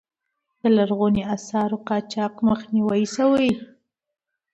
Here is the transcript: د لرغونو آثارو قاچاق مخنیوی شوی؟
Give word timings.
د 0.61 0.61
لرغونو 0.77 1.21
آثارو 1.35 1.77
قاچاق 1.87 2.33
مخنیوی 2.47 3.03
شوی؟ 3.15 3.51